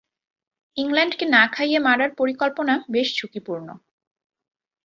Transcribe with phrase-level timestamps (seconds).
[0.77, 3.67] ইংল্যান্ডকে না খাইয়ে মারার পরিকল্পনা বেশ ঝুঁকিপূর্ণ।